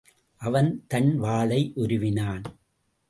அவன் 0.41 0.85
தன் 0.87 1.17
வாளை 1.17 1.71
உருவினான். 1.75 2.43